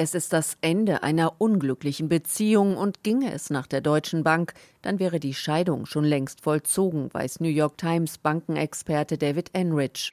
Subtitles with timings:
[0.00, 5.00] Es ist das Ende einer unglücklichen Beziehung und ginge es nach der Deutschen Bank, dann
[5.00, 10.08] wäre die Scheidung schon längst vollzogen, weiß New York Times Bankenexperte David Enrich.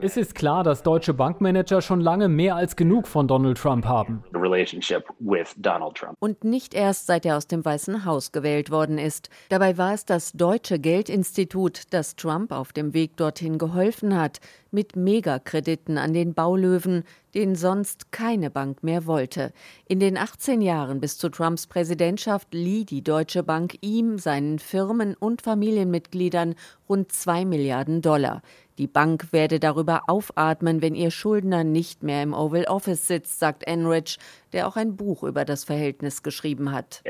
[0.00, 4.24] Es ist klar, dass deutsche Bankmanager schon lange mehr als genug von Donald Trump haben.
[6.20, 9.28] Und nicht erst seit er aus dem Weißen Haus gewählt worden ist.
[9.50, 14.40] Dabei war es das Deutsche Geldinstitut, das Trump auf dem Weg dorthin geholfen hat,
[14.72, 17.04] mit Megakrediten an den Baulöwen,
[17.34, 19.52] den sonst keine Bank mehr wollte.
[19.86, 25.14] In den 18 Jahren bis zu Trumps Präsidentschaft lieh die Deutsche Bank ihm, seinen Firmen
[25.14, 26.54] und Familienmitgliedern
[26.88, 28.42] rund zwei Milliarden Dollar.
[28.78, 33.64] Die Bank werde darüber aufatmen, wenn ihr Schuldner nicht mehr im Oval Office sitzt, sagt
[33.64, 34.18] Enrich,
[34.52, 37.02] der auch ein Buch über das Verhältnis geschrieben hat.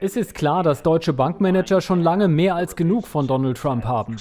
[0.00, 4.16] Es ist klar, dass deutsche Bankmanager schon lange mehr als genug von Donald Trump haben.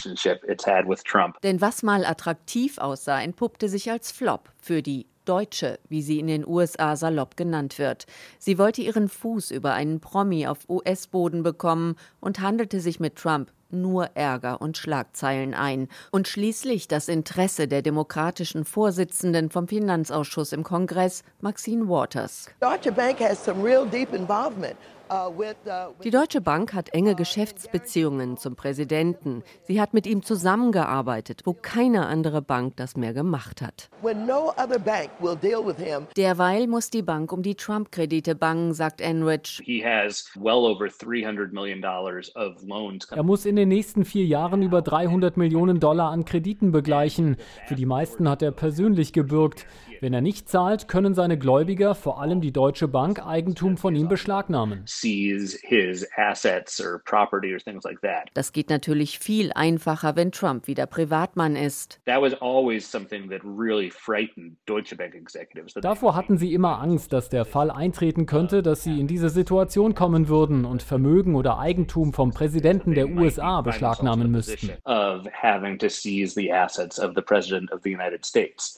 [1.43, 6.25] Denn was mal attraktiv aussah, entpuppte sich als Flop für die Deutsche, wie sie in
[6.25, 8.07] den USA salopp genannt wird.
[8.39, 13.51] Sie wollte ihren Fuß über einen Promi auf US-Boden bekommen und handelte sich mit Trump
[13.71, 20.63] nur Ärger und Schlagzeilen ein und schließlich das Interesse der demokratischen Vorsitzenden vom Finanzausschuss im
[20.63, 22.49] Kongress, Maxine Waters.
[22.59, 24.75] Deutsche Bank has some real deep involvement
[26.03, 29.43] Die Deutsche Bank hat enge Geschäftsbeziehungen zum Präsidenten.
[29.63, 33.89] Sie hat mit ihm zusammengearbeitet, wo keine andere Bank das mehr gemacht hat.
[36.15, 39.63] Derweil muss die Bank um die Trump-Kredite bangen, sagt Enrich.
[43.11, 47.37] Er muss in den nächsten vier Jahren über 300 Millionen Dollar an Krediten begleichen.
[47.67, 49.65] Für die meisten hat er persönlich gebürgt.
[50.01, 54.07] Wenn er nicht zahlt, können seine Gläubiger, vor allem die Deutsche Bank, Eigentum von ihm
[54.07, 54.83] beschlagnahmen.
[58.33, 61.99] Das geht natürlich viel einfacher, wenn Trump wieder Privatmann ist.
[65.81, 69.95] Davor hatten sie immer Angst, dass der Fall eintreten könnte, dass sie in diese Situation
[69.95, 74.71] kommen würden und Vermögen oder Eigentum vom Präsidenten der USA beschlagnahmen müssten.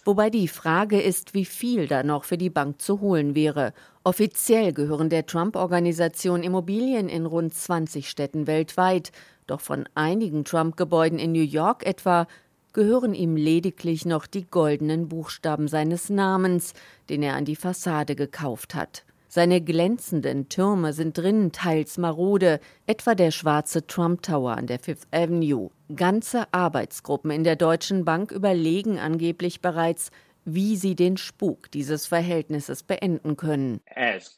[0.06, 3.74] Wobei die Frage ist, wie viel da noch für die Bank zu holen wäre.
[4.04, 9.12] Offiziell gehören der Trump-Organisation Immobilien in rund 20 Städten weltweit,
[9.46, 12.26] doch von einigen Trump-Gebäuden in New York etwa
[12.74, 16.74] gehören ihm lediglich noch die goldenen Buchstaben seines Namens,
[17.10, 19.04] den er an die Fassade gekauft hat.
[19.28, 25.08] Seine glänzenden Türme sind drinnen teils marode, etwa der schwarze Trump Tower an der Fifth
[25.12, 25.70] Avenue.
[25.96, 30.10] Ganze Arbeitsgruppen in der Deutschen Bank überlegen angeblich bereits,
[30.46, 33.80] wie sie den Spuk dieses Verhältnisses beenden können.
[33.96, 34.36] As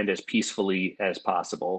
[0.00, 0.24] as
[0.98, 1.22] as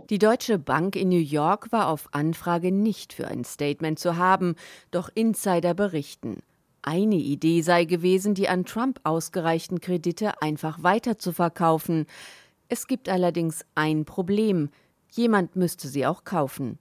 [0.09, 4.55] Die Deutsche Bank in New York war auf Anfrage nicht für ein Statement zu haben,
[4.91, 6.41] doch Insider berichten.
[6.81, 12.05] Eine Idee sei gewesen, die an Trump ausgereichten Kredite einfach weiterzuverkaufen.
[12.69, 14.69] Es gibt allerdings ein Problem.
[15.11, 16.75] Jemand müsste sie auch kaufen.